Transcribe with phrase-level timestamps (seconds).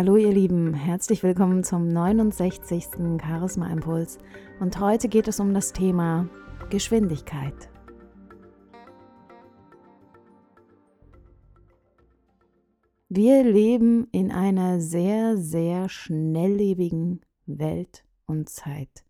[0.00, 3.20] Hallo ihr Lieben, herzlich willkommen zum 69.
[3.22, 4.16] Charisma Impuls
[4.58, 6.26] und heute geht es um das Thema
[6.70, 7.68] Geschwindigkeit.
[13.10, 19.04] Wir leben in einer sehr, sehr schnelllebigen Welt und Zeit.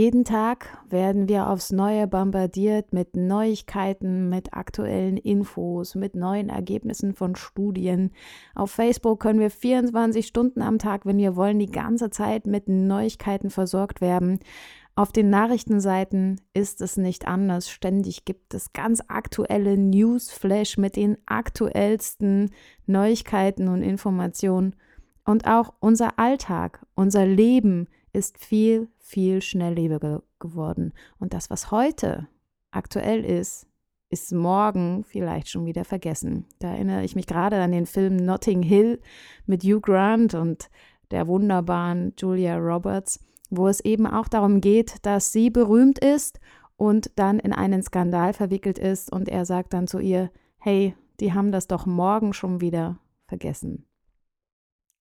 [0.00, 7.12] Jeden Tag werden wir aufs Neue bombardiert mit Neuigkeiten, mit aktuellen Infos, mit neuen Ergebnissen
[7.12, 8.10] von Studien.
[8.54, 12.66] Auf Facebook können wir 24 Stunden am Tag, wenn wir wollen, die ganze Zeit mit
[12.66, 14.38] Neuigkeiten versorgt werden.
[14.94, 17.68] Auf den Nachrichtenseiten ist es nicht anders.
[17.68, 22.52] Ständig gibt es ganz aktuelle Newsflash mit den aktuellsten
[22.86, 24.76] Neuigkeiten und Informationen.
[25.26, 30.92] Und auch unser Alltag, unser Leben ist viel, viel schnelllebiger geworden.
[31.18, 32.28] Und das, was heute
[32.70, 33.66] aktuell ist,
[34.10, 36.46] ist morgen vielleicht schon wieder vergessen.
[36.58, 39.00] Da erinnere ich mich gerade an den Film Notting Hill
[39.46, 40.68] mit Hugh Grant und
[41.12, 43.20] der wunderbaren Julia Roberts,
[43.50, 46.40] wo es eben auch darum geht, dass sie berühmt ist
[46.76, 51.32] und dann in einen Skandal verwickelt ist und er sagt dann zu ihr, hey, die
[51.32, 52.98] haben das doch morgen schon wieder
[53.28, 53.86] vergessen.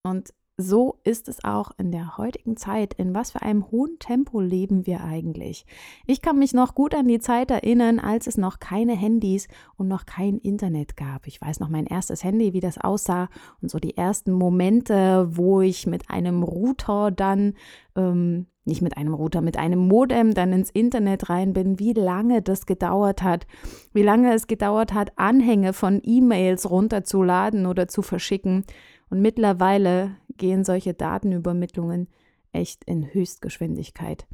[0.04, 2.94] Und so ist es auch in der heutigen Zeit.
[2.94, 5.66] In was für einem hohen Tempo leben wir eigentlich?
[6.06, 9.88] Ich kann mich noch gut an die Zeit erinnern, als es noch keine Handys und
[9.88, 11.28] noch kein Internet gab.
[11.28, 13.30] Ich weiß noch mein erstes Handy, wie das aussah
[13.62, 17.54] und so die ersten Momente, wo ich mit einem Router dann,
[17.96, 22.42] ähm, nicht mit einem Router, mit einem Modem dann ins Internet rein bin, wie lange
[22.42, 23.48] das gedauert hat,
[23.94, 28.66] wie lange es gedauert hat, Anhänge von E-Mails runterzuladen oder zu verschicken.
[29.10, 32.08] Und mittlerweile gehen solche Datenübermittlungen
[32.52, 34.26] echt in Höchstgeschwindigkeit.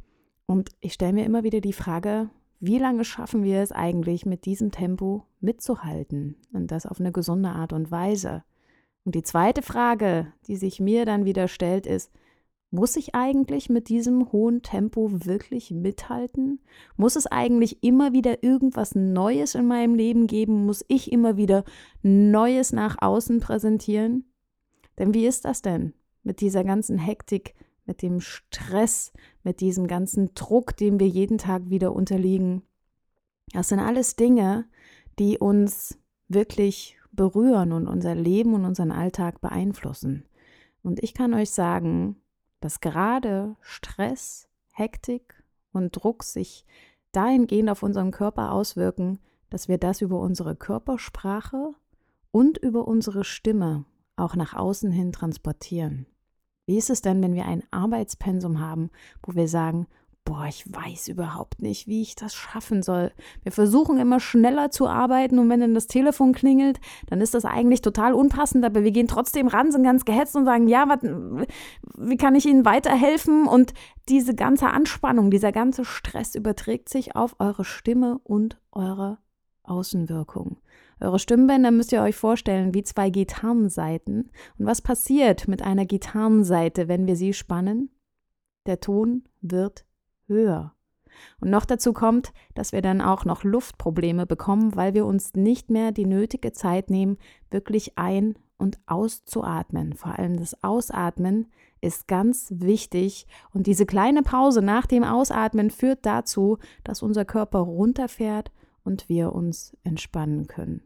[0.46, 4.46] Und ich stelle mir immer wieder die Frage, wie lange schaffen wir es eigentlich mit
[4.46, 8.44] diesem Tempo mitzuhalten und das auf eine gesunde Art und Weise?
[9.04, 12.10] Und die zweite Frage, die sich mir dann wieder stellt, ist,
[12.70, 16.60] muss ich eigentlich mit diesem hohen Tempo wirklich mithalten?
[16.96, 20.66] Muss es eigentlich immer wieder irgendwas Neues in meinem Leben geben?
[20.66, 21.64] Muss ich immer wieder
[22.02, 24.24] Neues nach außen präsentieren?
[24.98, 25.92] Denn wie ist das denn
[26.26, 27.54] mit dieser ganzen Hektik,
[27.86, 29.12] mit dem Stress,
[29.44, 32.62] mit diesem ganzen Druck, dem wir jeden Tag wieder unterliegen?
[33.52, 34.66] Das sind alles Dinge,
[35.20, 35.96] die uns
[36.28, 40.24] wirklich berühren und unser Leben und unseren Alltag beeinflussen.
[40.82, 42.16] Und ich kann euch sagen,
[42.60, 46.66] dass gerade Stress, Hektik und Druck sich
[47.12, 51.74] dahingehend auf unseren Körper auswirken, dass wir das über unsere Körpersprache
[52.32, 53.84] und über unsere Stimme
[54.16, 56.06] auch nach außen hin transportieren.
[56.66, 58.90] Wie ist es denn, wenn wir ein Arbeitspensum haben,
[59.22, 59.86] wo wir sagen,
[60.26, 63.12] boah, ich weiß überhaupt nicht, wie ich das schaffen soll.
[63.44, 67.44] Wir versuchen immer schneller zu arbeiten und wenn dann das Telefon klingelt, dann ist das
[67.44, 71.02] eigentlich total unpassend, aber wir gehen trotzdem ran, sind ganz gehetzt und sagen, ja, wat,
[71.02, 73.46] wie kann ich Ihnen weiterhelfen?
[73.46, 73.72] Und
[74.08, 79.18] diese ganze Anspannung, dieser ganze Stress überträgt sich auf eure Stimme und eure
[79.62, 80.58] Außenwirkung.
[81.00, 84.30] Eure Stimmbänder müsst ihr euch vorstellen wie zwei Gitarrenseiten.
[84.58, 87.90] Und was passiert mit einer Gitarrenseite, wenn wir sie spannen?
[88.66, 89.84] Der Ton wird
[90.26, 90.74] höher.
[91.40, 95.70] Und noch dazu kommt, dass wir dann auch noch Luftprobleme bekommen, weil wir uns nicht
[95.70, 97.18] mehr die nötige Zeit nehmen,
[97.50, 99.94] wirklich ein- und auszuatmen.
[99.94, 101.46] Vor allem das Ausatmen
[101.80, 107.60] ist ganz wichtig und diese kleine Pause nach dem Ausatmen führt dazu, dass unser Körper
[107.60, 108.50] runterfährt
[108.86, 110.80] und wir uns entspannen können.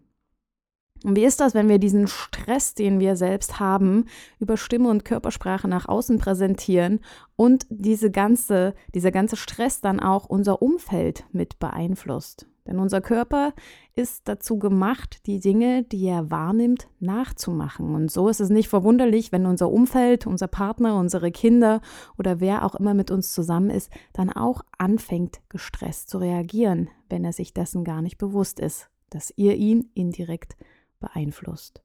[1.03, 4.05] Und wie ist das, wenn wir diesen Stress, den wir selbst haben,
[4.39, 7.01] über Stimme und Körpersprache nach außen präsentieren
[7.37, 12.47] und diese ganze, dieser ganze Stress dann auch unser Umfeld mit beeinflusst?
[12.71, 13.53] Denn unser Körper
[13.97, 17.97] ist dazu gemacht, die Dinge, die er wahrnimmt, nachzumachen.
[17.97, 21.81] Und so ist es nicht verwunderlich, wenn unser Umfeld, unser Partner, unsere Kinder
[22.17, 27.25] oder wer auch immer mit uns zusammen ist, dann auch anfängt, gestresst zu reagieren, wenn
[27.25, 30.57] er sich dessen gar nicht bewusst ist, dass ihr ihn indirekt
[31.01, 31.83] beeinflusst.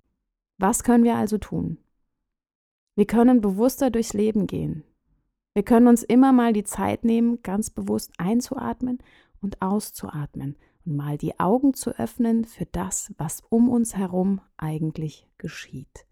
[0.60, 1.80] Was können wir also tun?
[2.96, 4.84] Wir können bewusster durchs Leben gehen.
[5.56, 9.00] Wir können uns immer mal die Zeit nehmen, ganz bewusst einzuatmen
[9.42, 15.28] und auszuatmen und mal die Augen zu öffnen für das, was um uns herum eigentlich
[15.38, 16.06] geschieht.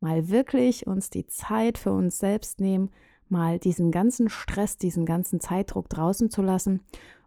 [0.00, 2.90] Mal wirklich uns die Zeit für uns selbst nehmen,
[3.28, 6.80] mal diesen ganzen Stress, diesen ganzen Zeitdruck draußen zu lassen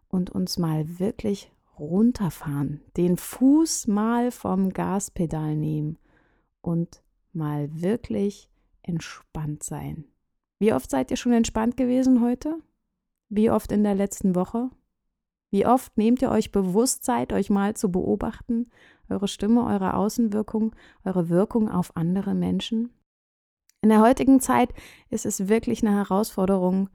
[0.07, 5.98] und uns mal wirklich runterfahren, den Fuß mal vom Gaspedal nehmen
[6.62, 8.50] und mal wirklich
[8.84, 10.06] entspannt sein.
[10.60, 12.57] Wie oft seid ihr schon entspannt gewesen heute?
[13.30, 14.69] Wie oft in der letzten Woche?
[15.54, 18.72] Wie oft nehmt ihr euch bewusst Zeit, euch mal zu beobachten,
[19.08, 22.90] eure Stimme, eure Außenwirkung, eure Wirkung auf andere Menschen?
[23.84, 24.74] In der heutigen Zeit
[25.12, 26.90] ist es wirklich eine Herausforderung,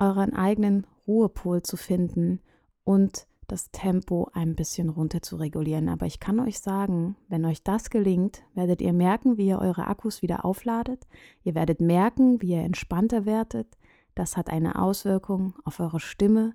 [0.00, 2.40] euren eigenen Ruhepol zu finden
[2.82, 5.88] und das Tempo ein bisschen runter zu regulieren.
[5.88, 9.86] Aber ich kann euch sagen, wenn euch das gelingt, werdet ihr merken, wie ihr eure
[9.86, 11.06] Akkus wieder aufladet.
[11.44, 13.78] Ihr werdet merken, wie ihr entspannter werdet.
[14.16, 16.54] Das hat eine Auswirkung auf eure Stimme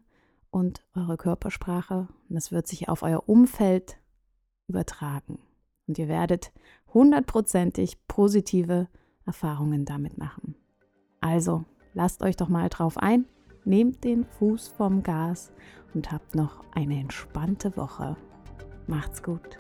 [0.56, 2.08] und eure Körpersprache.
[2.30, 3.98] Und das wird sich auf euer Umfeld
[4.68, 5.40] übertragen.
[5.88, 6.54] Und ihr werdet
[6.94, 8.88] hundertprozentig positive
[9.26, 10.56] Erfahrungen damit machen.
[11.20, 13.26] Also, lasst euch doch mal drauf ein
[13.66, 15.52] nehmt den Fuß vom Gas
[15.94, 18.16] und habt noch eine entspannte Woche.
[18.88, 19.58] Macht's gut.